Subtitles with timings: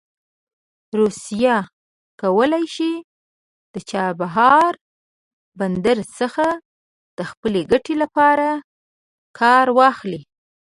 [0.99, 1.55] روسیه
[2.21, 2.93] کولی شي
[3.73, 4.71] د چابهار
[5.59, 6.47] بندر څخه
[7.17, 8.47] د خپلې ګټې لپاره
[9.39, 10.21] کار واخلي.